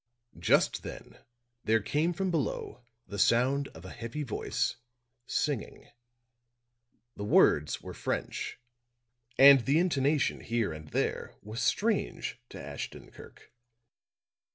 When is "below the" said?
2.31-3.19